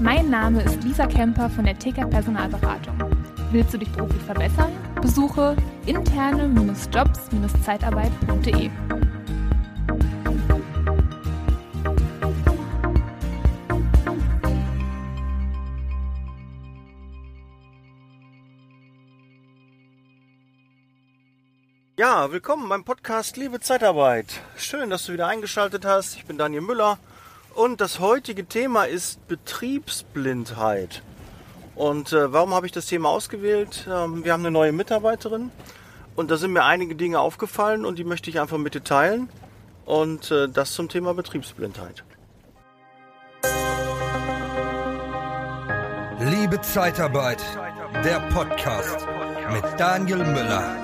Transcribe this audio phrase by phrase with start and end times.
[0.00, 2.98] Mein Name ist Lisa Kemper von der TK Personalberatung.
[3.52, 4.72] Willst du dich beruflich verbessern?
[5.00, 5.54] Besuche
[5.86, 8.70] interne-jobs-zeitarbeit.de.
[21.96, 24.40] Ja, willkommen beim Podcast Liebe Zeitarbeit.
[24.56, 26.16] Schön, dass du wieder eingeschaltet hast.
[26.16, 26.98] Ich bin Daniel Müller
[27.54, 31.02] und das heutige Thema ist Betriebsblindheit.
[31.74, 33.86] Und äh, warum habe ich das Thema ausgewählt?
[33.88, 35.50] Ähm, wir haben eine neue Mitarbeiterin
[36.16, 39.28] und da sind mir einige Dinge aufgefallen und die möchte ich einfach mit dir teilen.
[39.84, 42.04] Und äh, das zum Thema Betriebsblindheit.
[46.20, 47.42] Liebe Zeitarbeit,
[48.02, 49.06] der Podcast
[49.52, 50.83] mit Daniel Müller.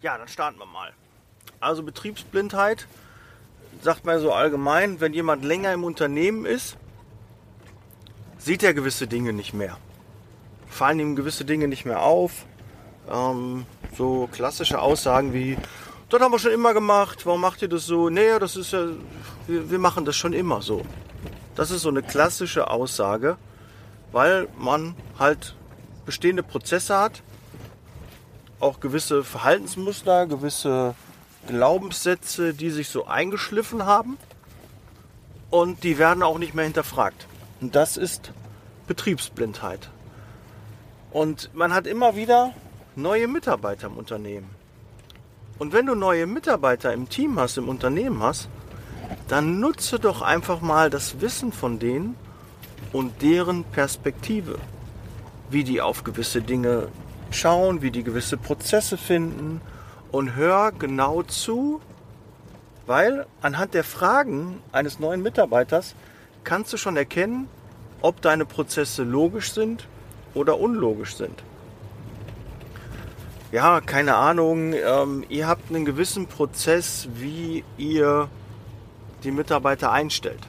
[0.00, 0.92] Ja, dann starten wir mal.
[1.58, 2.86] Also Betriebsblindheit
[3.82, 6.76] sagt man so allgemein, wenn jemand länger im Unternehmen ist,
[8.38, 9.76] sieht er gewisse Dinge nicht mehr.
[10.68, 12.46] Fallen ihm gewisse Dinge nicht mehr auf.
[13.10, 15.56] Ähm, so klassische Aussagen wie,
[16.10, 18.08] das haben wir schon immer gemacht, warum macht ihr das so?
[18.08, 18.86] Nee, das ist ja,
[19.48, 20.86] wir, wir machen das schon immer so.
[21.56, 23.36] Das ist so eine klassische Aussage,
[24.12, 25.56] weil man halt
[26.06, 27.22] bestehende Prozesse hat,
[28.60, 30.94] auch gewisse Verhaltensmuster, gewisse
[31.46, 34.18] Glaubenssätze, die sich so eingeschliffen haben
[35.50, 37.26] und die werden auch nicht mehr hinterfragt.
[37.60, 38.32] Und das ist
[38.86, 39.88] Betriebsblindheit.
[41.10, 42.52] Und man hat immer wieder
[42.96, 44.50] neue Mitarbeiter im Unternehmen.
[45.58, 48.48] Und wenn du neue Mitarbeiter im Team hast, im Unternehmen hast,
[49.28, 52.16] dann nutze doch einfach mal das Wissen von denen
[52.92, 54.58] und deren Perspektive,
[55.50, 56.88] wie die auf gewisse Dinge
[57.30, 59.60] schauen, wie die gewisse Prozesse finden
[60.10, 61.80] und hör genau zu,
[62.86, 65.94] weil anhand der Fragen eines neuen Mitarbeiters
[66.44, 67.48] kannst du schon erkennen,
[68.00, 69.86] ob deine Prozesse logisch sind
[70.34, 71.42] oder unlogisch sind.
[73.50, 78.28] Ja, keine Ahnung, ähm, ihr habt einen gewissen Prozess, wie ihr
[79.24, 80.40] die Mitarbeiter einstellt.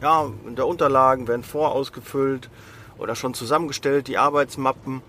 [0.00, 2.50] Ja, in der Unterlagen werden vorausgefüllt
[2.98, 5.02] oder schon zusammengestellt, die Arbeitsmappen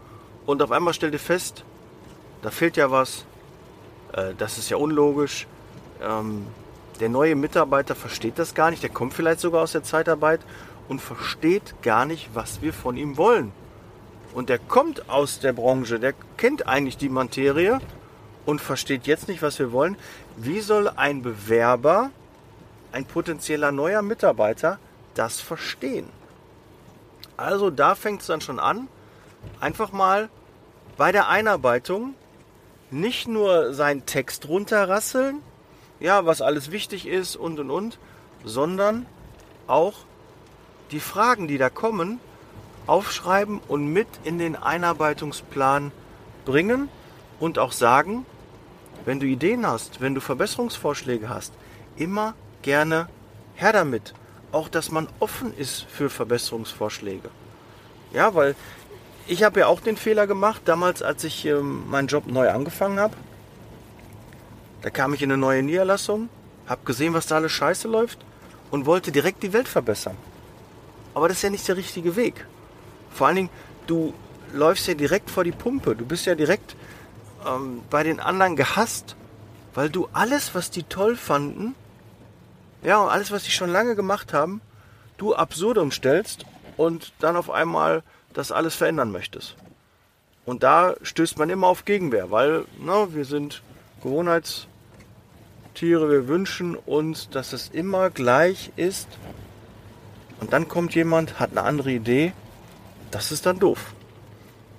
[0.49, 1.63] und auf einmal stellt ihr fest,
[2.41, 3.23] da fehlt ja was,
[4.13, 5.45] äh, das ist ja unlogisch.
[6.01, 6.47] Ähm,
[6.99, 10.41] der neue Mitarbeiter versteht das gar nicht, der kommt vielleicht sogar aus der Zeitarbeit
[10.87, 13.51] und versteht gar nicht, was wir von ihm wollen.
[14.33, 17.77] Und der kommt aus der Branche, der kennt eigentlich die Materie
[18.47, 19.97] und versteht jetzt nicht, was wir wollen.
[20.35, 22.09] Wie soll ein Bewerber,
[22.91, 24.79] ein potenzieller neuer Mitarbeiter
[25.13, 26.07] das verstehen?
[27.37, 28.87] Also da fängt es dann schon an,
[29.59, 30.31] einfach mal
[30.99, 32.13] bei der Einarbeitung
[32.91, 35.41] nicht nur seinen Text runterrasseln,
[36.01, 37.97] ja, was alles wichtig ist und und und,
[38.43, 39.05] sondern
[39.65, 39.93] auch
[40.91, 42.19] die Fragen, die da kommen,
[42.85, 45.93] aufschreiben und mit in den Einarbeitungsplan
[46.43, 46.89] bringen
[47.39, 48.25] und auch sagen,
[49.05, 51.53] wenn du Ideen hast, wenn du Verbesserungsvorschläge hast,
[51.95, 53.07] immer gerne
[53.55, 54.13] her damit.
[54.51, 57.29] Auch, dass man offen ist für Verbesserungsvorschläge.
[58.11, 58.55] Ja, weil
[59.29, 62.99] ich habe ja auch den Fehler gemacht, damals, als ich ähm, meinen Job neu angefangen
[62.99, 63.15] habe.
[64.81, 66.29] Da kam ich in eine neue Niederlassung,
[66.67, 68.17] habe gesehen, was da alles scheiße läuft
[68.71, 70.17] und wollte direkt die Welt verbessern.
[71.13, 72.47] Aber das ist ja nicht der richtige Weg.
[73.11, 73.49] Vor allen Dingen,
[73.85, 74.15] du
[74.51, 75.95] läufst ja direkt vor die Pumpe.
[75.95, 76.75] Du bist ja direkt
[77.45, 79.15] ähm, bei den anderen gehasst,
[79.75, 81.75] weil du alles, was die toll fanden,
[82.81, 84.61] ja, und alles, was die schon lange gemacht haben,
[85.17, 86.45] du absurdum stellst
[86.77, 88.01] und dann auf einmal
[88.33, 89.55] das alles verändern möchtest.
[90.45, 93.61] Und da stößt man immer auf Gegenwehr, weil na, wir sind
[94.01, 94.67] Gewohnheitstiere,
[96.09, 99.07] wir wünschen uns, dass es immer gleich ist.
[100.39, 102.33] Und dann kommt jemand, hat eine andere Idee.
[103.11, 103.93] Das ist dann doof.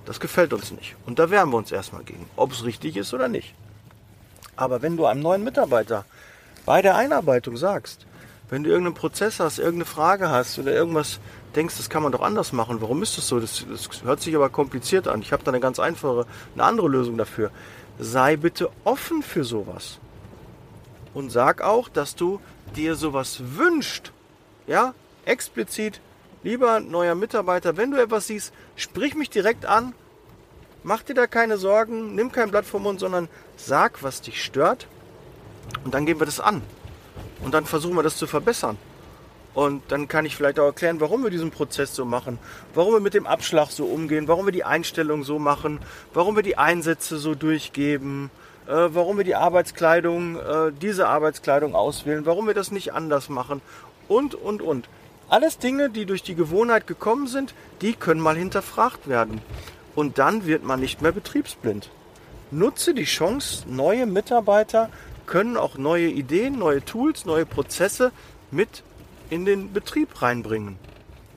[0.07, 0.97] Das gefällt uns nicht.
[1.07, 3.55] Und da wehren wir uns erstmal gegen, ob es richtig ist oder nicht.
[4.57, 6.05] Aber wenn du einem neuen Mitarbeiter
[6.67, 8.07] bei der Einarbeitung sagst,
[8.49, 11.21] wenn du irgendeinen Prozess hast, irgendeine Frage hast oder irgendwas
[11.57, 12.81] denkst, das kann man doch anders machen.
[12.81, 13.41] Warum ist das so?
[13.41, 15.23] Das, das hört sich aber kompliziert an.
[15.23, 17.51] Ich habe da eine ganz einfache, eine andere Lösung dafür.
[17.99, 19.99] Sei bitte offen für sowas.
[21.13, 22.41] Und sag auch, dass du
[22.77, 24.13] dir sowas wünscht.
[24.67, 24.95] Ja,
[25.25, 26.01] explizit,
[26.43, 29.95] lieber neuer Mitarbeiter, wenn du etwas siehst, sprich mich direkt an.
[30.83, 34.87] Mach dir da keine Sorgen, nimm kein Blatt vom Mund, sondern sag, was dich stört.
[35.85, 36.63] Und dann gehen wir das an.
[37.43, 38.79] Und dann versuchen wir das zu verbessern.
[39.61, 42.39] Und dann kann ich vielleicht auch erklären, warum wir diesen Prozess so machen,
[42.73, 45.81] warum wir mit dem Abschlag so umgehen, warum wir die Einstellung so machen,
[46.15, 48.31] warum wir die Einsätze so durchgeben,
[48.67, 53.61] äh, warum wir die Arbeitskleidung, äh, diese Arbeitskleidung auswählen, warum wir das nicht anders machen
[54.09, 54.89] und, und, und.
[55.29, 57.53] Alles Dinge, die durch die Gewohnheit gekommen sind,
[57.83, 59.43] die können mal hinterfragt werden.
[59.95, 61.91] Und dann wird man nicht mehr betriebsblind.
[62.51, 64.89] Nutze die Chance, neue Mitarbeiter
[65.27, 68.11] können auch neue Ideen, neue Tools, neue Prozesse
[68.51, 68.85] mit
[69.31, 70.77] in den Betrieb reinbringen.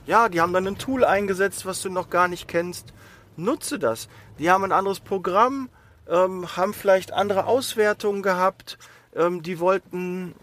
[0.06, 2.94] Ja, die haben dann ein Tool eingesetzt, was du noch gar nicht kennst.
[3.38, 4.10] Nutze das.
[4.38, 5.69] Die haben ein anderes Programm,
[6.10, 8.78] ähm, haben vielleicht andere Auswertungen gehabt.
[9.16, 10.36] Ähm, die wollten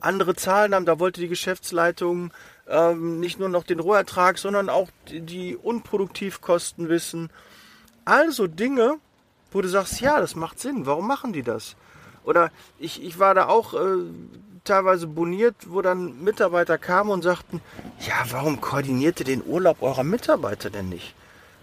[0.00, 0.86] andere Zahlen haben.
[0.86, 2.32] Da wollte die Geschäftsleitung
[2.68, 7.30] ähm, nicht nur noch den Rohertrag, sondern auch die, die Unproduktivkosten wissen.
[8.04, 8.96] Also Dinge,
[9.50, 10.86] wo du sagst, ja, das macht Sinn.
[10.86, 11.76] Warum machen die das?
[12.24, 14.04] Oder ich, ich war da auch äh,
[14.66, 17.60] teilweise boniert, wo dann Mitarbeiter kamen und sagten,
[18.00, 21.14] ja, warum koordiniert ihr den Urlaub eurer Mitarbeiter denn nicht?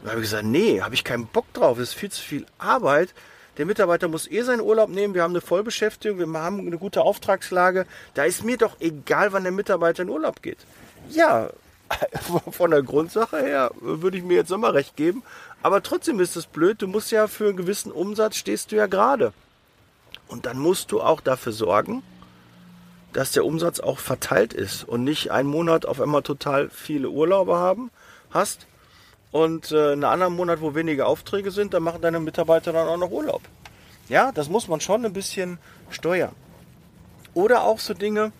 [0.03, 2.45] Da habe ich gesagt, nee, habe ich keinen Bock drauf, das ist viel zu viel
[2.57, 3.13] Arbeit.
[3.57, 7.01] Der Mitarbeiter muss eh seinen Urlaub nehmen, wir haben eine Vollbeschäftigung, wir haben eine gute
[7.01, 7.85] Auftragslage.
[8.15, 10.57] Da ist mir doch egal, wann der Mitarbeiter in Urlaub geht.
[11.09, 11.50] Ja,
[12.51, 15.23] von der Grundsache her würde ich mir jetzt nochmal recht geben.
[15.61, 18.88] Aber trotzdem ist es blöd, du musst ja für einen gewissen Umsatz stehst du ja
[18.88, 19.33] gerade.
[20.27, 22.03] Und dann musst du auch dafür sorgen,
[23.13, 27.56] dass der Umsatz auch verteilt ist und nicht einen Monat auf einmal total viele Urlaube
[27.56, 27.92] haben
[28.31, 28.68] hast
[29.31, 32.98] und äh, einen anderen Monat, wo weniger Aufträge sind, dann machen deine Mitarbeiter dann auch
[32.98, 33.42] noch Urlaub.
[34.10, 35.57] Ja, das muss man schon ein bisschen
[35.89, 36.33] steuern.
[37.33, 38.31] Oder auch so Dinge,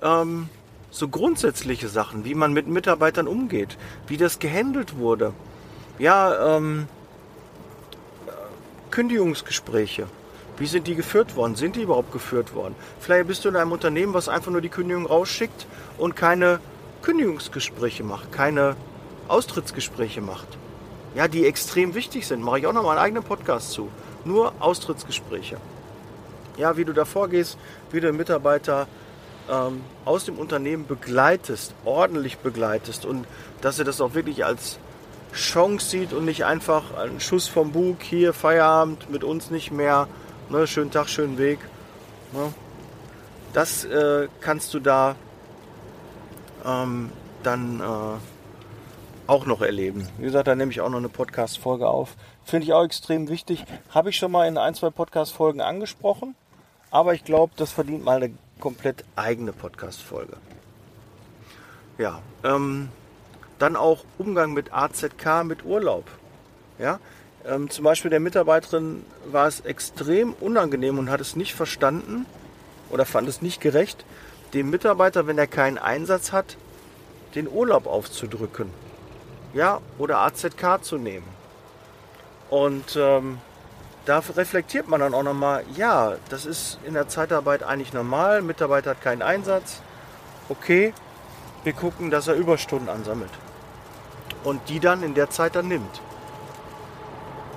[0.00, 0.48] ähm,
[0.90, 3.76] so grundsätzliche Sachen, wie man mit Mitarbeitern umgeht,
[4.06, 5.34] wie das gehandelt wurde.
[5.98, 6.86] Ja, ähm,
[8.90, 10.06] Kündigungsgespräche.
[10.62, 11.56] Wie sind die geführt worden?
[11.56, 12.76] Sind die überhaupt geführt worden?
[13.00, 15.66] Vielleicht bist du in einem Unternehmen, was einfach nur die Kündigung rausschickt
[15.98, 16.60] und keine
[17.02, 18.76] Kündigungsgespräche macht, keine
[19.26, 20.46] Austrittsgespräche macht.
[21.16, 22.44] Ja, die extrem wichtig sind.
[22.44, 23.88] Mache ich auch noch mal einen eigenen Podcast zu.
[24.24, 25.56] Nur Austrittsgespräche.
[26.56, 27.58] Ja, wie du da vorgehst,
[27.90, 28.86] wie du den Mitarbeiter
[29.50, 33.26] ähm, aus dem Unternehmen begleitest, ordentlich begleitest und
[33.62, 34.78] dass er das auch wirklich als
[35.34, 40.06] Chance sieht und nicht einfach einen Schuss vom Bug, hier Feierabend, mit uns nicht mehr,
[40.52, 41.60] Ne, schönen Tag, schönen Weg.
[42.32, 42.52] Ne?
[43.54, 45.16] Das äh, kannst du da
[46.62, 47.10] ähm,
[47.42, 50.06] dann äh, auch noch erleben.
[50.18, 52.16] Wie gesagt, da nehme ich auch noch eine Podcast-Folge auf.
[52.44, 53.64] Finde ich auch extrem wichtig.
[53.88, 56.34] Habe ich schon mal in ein, zwei Podcast-Folgen angesprochen.
[56.90, 60.36] Aber ich glaube, das verdient mal eine komplett eigene Podcast-Folge.
[61.96, 62.90] Ja, ähm,
[63.58, 66.04] dann auch Umgang mit AZK, mit Urlaub.
[66.78, 67.00] Ja,
[67.46, 72.26] ähm, zum Beispiel der Mitarbeiterin war es extrem unangenehm und hat es nicht verstanden
[72.90, 74.04] oder fand es nicht gerecht,
[74.54, 76.56] dem Mitarbeiter, wenn er keinen Einsatz hat,
[77.34, 78.70] den Urlaub aufzudrücken.
[79.54, 81.26] Ja, oder AZK zu nehmen.
[82.48, 83.38] Und ähm,
[84.04, 88.90] da reflektiert man dann auch nochmal, ja, das ist in der Zeitarbeit eigentlich normal, Mitarbeiter
[88.90, 89.80] hat keinen Einsatz.
[90.48, 90.92] Okay,
[91.64, 93.30] wir gucken, dass er Überstunden ansammelt.
[94.44, 96.00] Und die dann in der Zeit dann nimmt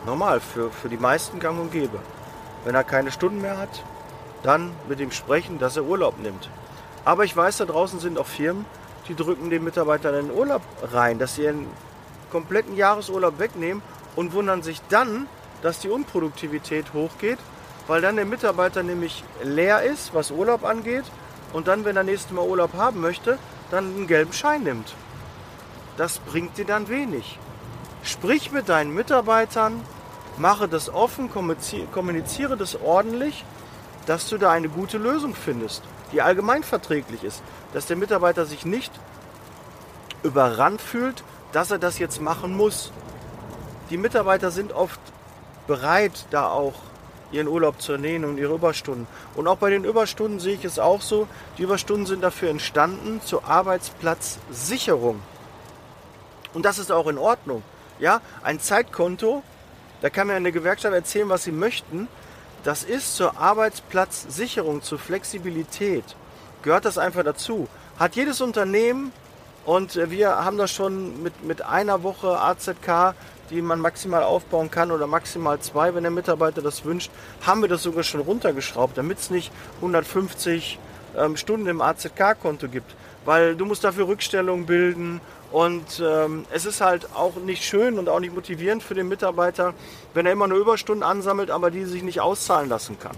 [0.06, 2.00] normal, für, für die meisten gang und gäbe.
[2.64, 3.84] Wenn er keine Stunden mehr hat,
[4.44, 6.50] dann mit ihm sprechen, dass er Urlaub nimmt.
[7.04, 8.66] Aber ich weiß, da draußen sind auch Firmen,
[9.08, 10.62] die drücken den Mitarbeitern einen Urlaub
[10.92, 11.68] rein, dass sie ihren
[12.32, 13.84] kompletten Jahresurlaub wegnehmen
[14.16, 15.28] und wundern sich dann,
[15.62, 17.40] dass die Unproduktivität hochgeht,
[17.88, 21.06] weil dann der Mitarbeiter nämlich leer ist, was Urlaub angeht,
[21.54, 23.38] und dann, wenn er nächstes Mal Urlaub haben möchte,
[23.72, 24.94] dann einen gelben Schein nimmt.
[25.96, 27.40] Das bringt dir dann wenig.
[28.06, 29.82] Sprich mit deinen Mitarbeitern,
[30.38, 33.44] mache das offen, kommuniziere das ordentlich,
[34.06, 35.82] dass du da eine gute Lösung findest,
[36.12, 37.42] die allgemein verträglich ist,
[37.74, 38.92] dass der Mitarbeiter sich nicht
[40.22, 42.92] überrannt fühlt, dass er das jetzt machen muss.
[43.90, 45.00] Die Mitarbeiter sind oft
[45.66, 46.76] bereit, da auch
[47.32, 49.08] ihren Urlaub zu nehmen und ihre Überstunden.
[49.34, 53.20] Und auch bei den Überstunden sehe ich es auch so, die Überstunden sind dafür entstanden
[53.26, 55.20] zur Arbeitsplatzsicherung.
[56.54, 57.64] Und das ist auch in Ordnung.
[58.00, 59.44] Ja, ein Zeitkonto
[60.06, 62.08] da kann mir eine Gewerkschaft erzählen, was sie möchten.
[62.64, 66.04] Das ist zur Arbeitsplatzsicherung, zur Flexibilität.
[66.62, 67.68] Gehört das einfach dazu.
[67.98, 69.12] Hat jedes Unternehmen
[69.66, 73.16] und wir haben das schon mit, mit einer Woche AZK,
[73.50, 77.12] die man maximal aufbauen kann oder maximal zwei, wenn der Mitarbeiter das wünscht,
[77.46, 80.78] haben wir das sogar schon runtergeschraubt, damit es nicht 150
[81.18, 82.96] ähm, Stunden im AZK-Konto gibt.
[83.26, 85.20] Weil du musst dafür Rückstellungen bilden
[85.52, 89.74] und ähm, es ist halt auch nicht schön und auch nicht motivierend für den Mitarbeiter,
[90.14, 93.16] wenn er immer nur Überstunden ansammelt, aber die sich nicht auszahlen lassen kann.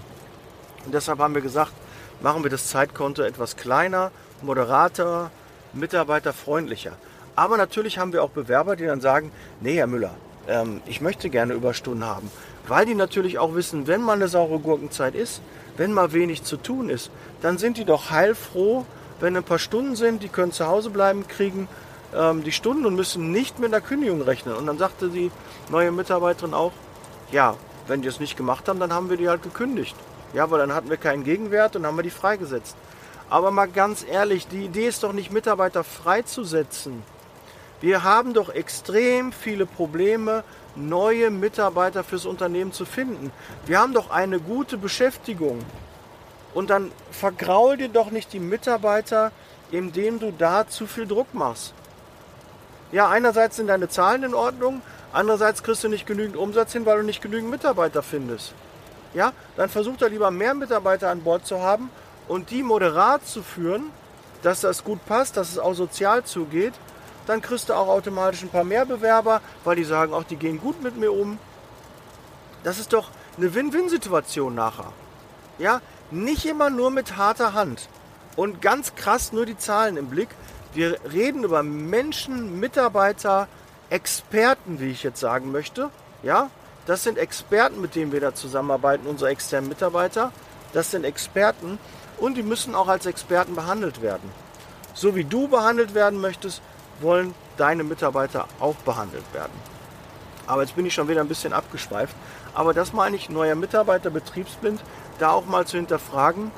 [0.86, 1.74] Und deshalb haben wir gesagt,
[2.22, 4.12] machen wir das Zeitkonto etwas kleiner,
[4.42, 5.32] moderater,
[5.74, 6.94] mitarbeiterfreundlicher.
[7.36, 10.16] Aber natürlich haben wir auch Bewerber, die dann sagen, nee, Herr Müller,
[10.48, 12.32] ähm, ich möchte gerne Überstunden haben.
[12.68, 15.42] Weil die natürlich auch wissen, wenn mal eine saure Gurkenzeit ist,
[15.78, 17.12] wenn mal wenig zu tun ist,
[17.42, 18.86] dann sind die doch heilfroh,
[19.20, 21.68] wenn ein paar Stunden sind, die können zu Hause bleiben, kriegen
[22.16, 24.56] ähm, die Stunden und müssen nicht mit einer Kündigung rechnen.
[24.56, 25.32] Und dann sagte die
[25.70, 26.72] neue Mitarbeiterin auch,
[27.32, 27.56] ja,
[27.88, 29.96] wenn die es nicht gemacht haben, dann haben wir die halt gekündigt.
[30.34, 32.76] Ja, weil dann hatten wir keinen Gegenwert und haben wir die freigesetzt.
[33.30, 37.04] Aber mal ganz ehrlich, die Idee ist doch nicht, Mitarbeiter freizusetzen.
[37.82, 40.44] Wir haben doch extrem viele Probleme,
[40.76, 43.32] neue Mitarbeiter fürs Unternehmen zu finden.
[43.66, 45.60] Wir haben doch eine gute Beschäftigung.
[46.54, 49.32] Und dann vergraul dir doch nicht die Mitarbeiter,
[49.72, 51.74] indem du da zu viel Druck machst.
[52.92, 56.98] Ja, einerseits sind deine Zahlen in Ordnung, andererseits kriegst du nicht genügend Umsatz hin, weil
[57.00, 58.54] du nicht genügend Mitarbeiter findest.
[59.14, 61.90] Ja, dann versuch da lieber mehr Mitarbeiter an Bord zu haben
[62.28, 63.92] und die moderat zu führen,
[64.42, 66.74] dass das gut passt, dass es auch sozial zugeht.
[67.26, 70.60] Dann kriegst du auch automatisch ein paar mehr Bewerber, weil die sagen, auch die gehen
[70.60, 71.40] gut mit mir um.
[72.64, 74.94] Das ist doch eine Win-Win-Situation nachher.
[75.58, 77.90] Ja, nicht immer nur mit harter Hand
[78.36, 80.30] und ganz krass nur die Zahlen im Blick.
[80.74, 83.48] Wir reden über Menschen, Mitarbeiter,
[83.90, 85.90] Experten, wie ich jetzt sagen möchte.
[86.24, 86.50] Ja,
[86.86, 90.32] das sind Experten, mit denen wir da zusammenarbeiten, unsere externen Mitarbeiter.
[90.74, 91.80] Das sind Experten
[92.18, 94.30] und die müssen auch als Experten behandelt werden.
[94.94, 96.62] So wie du behandelt werden möchtest,
[97.02, 99.77] wollen deine Mitarbeiter auch behandelt werden.
[100.48, 102.16] Aber jetzt bin ich schon wieder ein bisschen abgeschweift.
[102.54, 104.82] Aber das meine ich, neuer Mitarbeiter, betriebsblind,
[105.20, 106.52] da auch mal zu hinterfragen,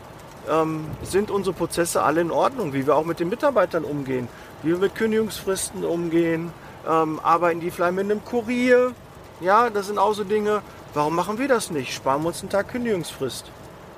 [0.49, 4.27] ähm, sind unsere Prozesse alle in Ordnung, wie wir auch mit den Mitarbeitern umgehen,
[4.63, 6.51] wie wir mit Kündigungsfristen umgehen,
[6.87, 8.93] ähm, arbeiten die vielleicht mit einem Kurier.
[9.41, 10.61] Ja, das sind auch so Dinge,
[10.93, 11.93] warum machen wir das nicht?
[11.93, 13.51] Sparen wir uns einen Tag Kündigungsfrist.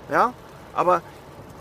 [0.09, 0.33] Ja,
[0.73, 1.01] aber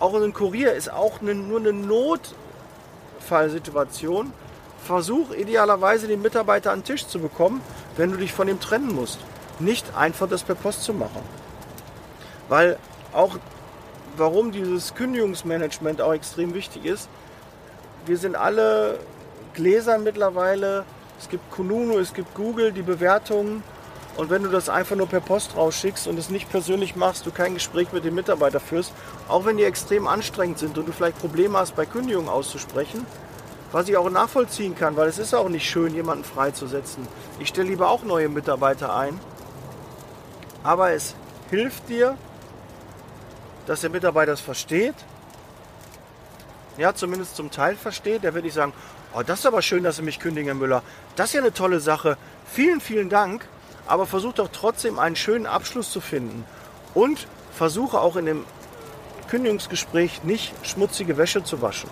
[0.01, 4.33] auch ein Kurier ist auch eine, nur eine Notfallsituation.
[4.83, 7.61] Versuch idealerweise den Mitarbeiter an den Tisch zu bekommen,
[7.97, 9.19] wenn du dich von ihm trennen musst.
[9.59, 11.23] Nicht einfach das per Post zu machen.
[12.49, 12.79] Weil
[13.13, 13.39] auch
[14.17, 17.09] warum dieses Kündigungsmanagement auch extrem wichtig ist.
[18.07, 18.99] Wir sind alle
[19.55, 20.85] Gläsern mittlerweile.
[21.19, 23.63] Es gibt Kununu, es gibt Google, die Bewertungen.
[24.17, 27.31] Und wenn du das einfach nur per Post rausschickst und es nicht persönlich machst, du
[27.31, 28.93] kein Gespräch mit dem Mitarbeiter führst,
[29.29, 33.07] auch wenn die extrem anstrengend sind und du vielleicht Probleme hast, bei Kündigungen auszusprechen,
[33.73, 37.07] was ich auch nachvollziehen kann, weil es ist auch nicht schön, jemanden freizusetzen.
[37.39, 39.19] Ich stelle lieber auch neue Mitarbeiter ein.
[40.63, 41.15] Aber es
[41.51, 42.17] hilft dir,
[43.67, 44.95] dass der Mitarbeiter es versteht.
[46.77, 48.25] Ja, zumindest zum Teil versteht.
[48.25, 48.73] Der wird nicht sagen,
[49.15, 50.83] oh, das ist aber schön, dass Sie mich kündigen, Herr Müller.
[51.17, 52.17] Das ist ja eine tolle Sache.
[52.47, 53.47] Vielen, vielen Dank.
[53.87, 56.45] Aber versuch doch trotzdem einen schönen Abschluss zu finden.
[56.95, 58.45] Und versuche auch in dem
[59.29, 61.89] Kündigungsgespräch nicht schmutzige Wäsche zu waschen.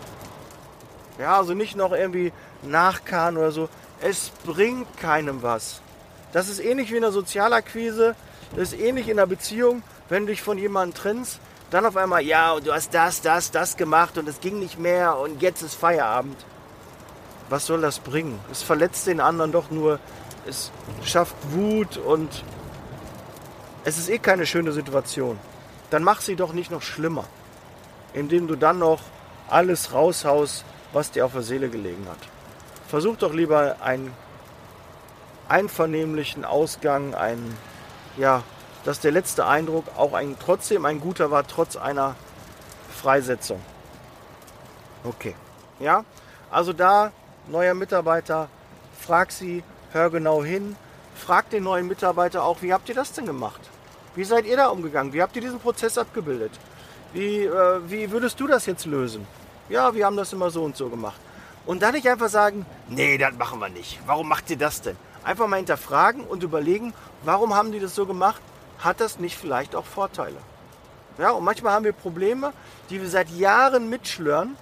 [1.19, 2.33] Ja, also nicht noch irgendwie
[2.63, 3.69] nachkarren oder so.
[4.01, 5.81] Es bringt keinem was.
[6.33, 8.15] Das ist ähnlich wie in der Sozialakquise.
[8.55, 12.23] Das ist ähnlich in der Beziehung, wenn du dich von jemandem trennst dann auf einmal,
[12.23, 15.63] ja, und du hast das, das, das gemacht und es ging nicht mehr und jetzt
[15.63, 16.37] ist Feierabend.
[17.51, 18.39] Was soll das bringen?
[18.51, 19.99] Es verletzt den anderen doch nur,
[20.47, 20.71] es
[21.03, 22.45] schafft Wut und
[23.85, 25.39] es ist eh keine schöne Situation.
[25.91, 27.25] Dann mach sie doch nicht noch schlimmer,
[28.13, 29.01] indem du dann noch
[29.49, 32.19] alles raushaust, was dir auf der Seele gelegen hat.
[32.89, 34.13] Versuch doch lieber einen
[35.49, 37.57] einvernehmlichen Ausgang, einen
[38.17, 38.43] ja,
[38.85, 42.17] dass der letzte Eindruck auch ein, trotzdem ein guter war, trotz einer
[42.91, 43.61] Freisetzung.
[45.05, 45.35] Okay.
[45.79, 46.05] Ja,
[46.51, 47.13] also da,
[47.47, 48.49] neuer Mitarbeiter,
[48.99, 50.77] frag sie, hör genau hin,
[51.15, 53.61] frag den neuen Mitarbeiter auch, wie habt ihr das denn gemacht?
[54.15, 55.13] Wie seid ihr da umgegangen?
[55.13, 56.53] Wie habt ihr diesen Prozess abgebildet?
[57.13, 59.27] Wie, äh, wie würdest du das jetzt lösen?
[59.69, 61.21] Ja, wir haben das immer so und so gemacht.
[61.67, 64.01] Und dann nicht einfach sagen, nee, das machen wir nicht.
[64.07, 64.97] Warum macht ihr das denn?
[65.25, 66.95] Einfach mal hinterfragen und überlegen,
[67.25, 68.41] warum haben die das so gemacht?
[68.79, 70.37] hat das nicht vielleicht auch Vorteile?
[71.19, 72.53] Ja, und manchmal haben wir Probleme,
[72.91, 74.57] die wir seit Jahren mitschlören,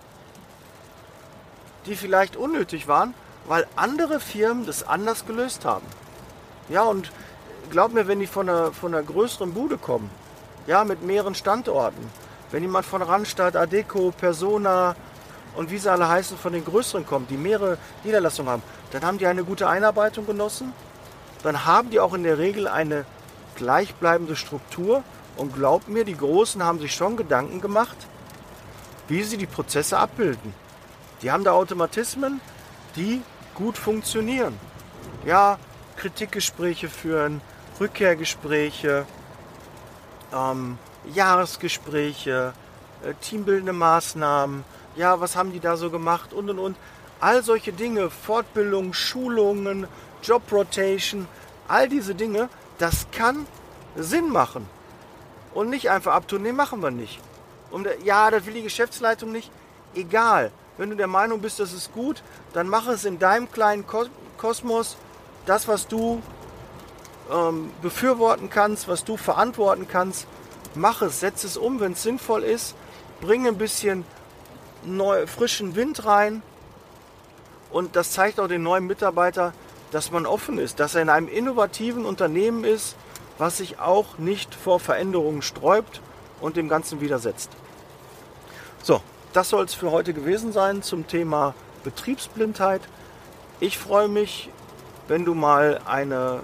[1.85, 3.15] die vielleicht unnötig waren,
[3.47, 5.87] weil andere Firmen das anders gelöst haben.
[6.69, 7.13] Ja, und
[7.71, 10.11] glaub mir, wenn die von einer, von einer größeren Bude kommen,
[10.67, 12.11] ja, mit mehreren Standorten,
[12.57, 14.97] wenn jemand von Randstadt, Adeco, Persona
[15.57, 19.19] und wie sie alle heißen, von den größeren kommt, die mehrere Niederlassungen haben, dann haben
[19.19, 20.73] die eine gute Einarbeitung genossen,
[21.43, 23.05] dann haben die auch in der Regel eine
[23.57, 25.03] gleichbleibende Struktur.
[25.37, 27.99] Und glaubt mir, die Großen haben sich schon Gedanken gemacht,
[29.07, 30.55] wie sie die Prozesse abbilden.
[31.21, 32.41] Die haben da Automatismen,
[32.97, 33.21] die
[33.55, 34.59] gut funktionieren.
[35.27, 35.59] Ja,
[35.99, 37.43] Kritikgespräche führen,
[37.79, 39.05] Rückkehrgespräche,
[40.35, 40.79] ähm,
[41.15, 42.53] Jahresgespräche,
[43.03, 44.65] äh, teambildende Maßnahmen.
[44.97, 46.77] Ja, was haben die da so gemacht und und und.
[47.21, 49.87] All solche Dinge, Fortbildung, Schulungen,
[50.23, 51.27] Job Rotation,
[51.69, 52.49] all diese Dinge,
[52.79, 53.47] das kann
[53.97, 54.69] Sinn machen.
[55.55, 57.21] Und nicht einfach abtun, nee, machen wir nicht.
[57.71, 59.51] Und ja, das will die Geschäftsleitung nicht.
[59.95, 60.51] Egal.
[60.77, 62.23] Wenn du der Meinung bist, das ist gut,
[62.53, 63.85] dann mach es in deinem kleinen
[64.37, 64.97] Kosmos.
[65.47, 66.21] Das, was du
[67.33, 70.27] ähm, befürworten kannst, was du verantworten kannst,
[70.77, 72.75] mach es, setz es um, wenn es sinnvoll ist.
[73.21, 74.05] Bring ein bisschen
[74.85, 76.43] neu, frischen Wind rein.
[77.71, 79.53] Und das zeigt auch den neuen Mitarbeiter,
[79.91, 82.97] dass man offen ist, dass er in einem innovativen Unternehmen ist,
[83.39, 86.01] was sich auch nicht vor Veränderungen sträubt
[86.41, 87.51] und dem Ganzen widersetzt.
[88.83, 89.01] So,
[89.33, 91.55] das soll es für heute gewesen sein zum Thema
[91.85, 92.83] Betriebsblindheit.
[93.61, 94.51] Ich freue mich,
[95.09, 96.41] wenn du mal eine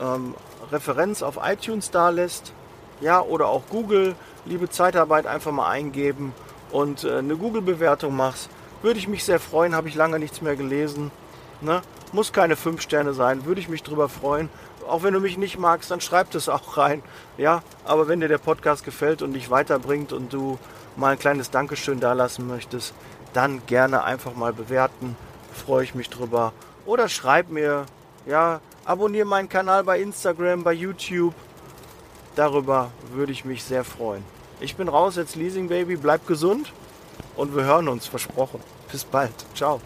[0.00, 0.34] ähm,
[0.70, 2.52] Referenz auf iTunes da lässt,
[3.00, 4.14] ja, oder auch Google,
[4.44, 6.32] liebe Zeitarbeit einfach mal eingeben
[6.70, 8.48] und äh, eine Google-Bewertung machst.
[8.82, 11.10] Würde ich mich sehr freuen, habe ich lange nichts mehr gelesen.
[11.60, 11.82] Ne?
[12.12, 14.48] Muss keine 5 Sterne sein, würde ich mich drüber freuen.
[14.88, 17.02] Auch wenn du mich nicht magst, dann schreib das auch rein.
[17.36, 20.58] Ja, aber wenn dir der Podcast gefällt und dich weiterbringt und du
[20.96, 22.94] mal ein kleines Dankeschön da lassen möchtest,
[23.34, 25.16] dann gerne einfach mal bewerten.
[25.52, 26.52] Freue ich mich drüber.
[26.86, 27.84] Oder schreib mir,
[28.24, 31.34] ja, abonniere meinen Kanal bei Instagram, bei YouTube.
[32.38, 34.22] Darüber würde ich mich sehr freuen.
[34.60, 36.72] Ich bin raus jetzt Leasing Baby, bleib gesund
[37.34, 38.60] und wir hören uns, versprochen.
[38.92, 39.32] Bis bald.
[39.56, 39.80] Ciao.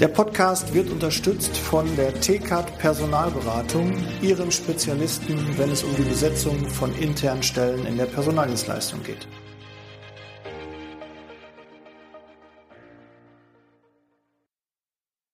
[0.00, 6.68] Der Podcast wird unterstützt von der TCAT Personalberatung, ihren Spezialisten, wenn es um die Besetzung
[6.68, 9.28] von internen Stellen in der Personaldienstleistung geht.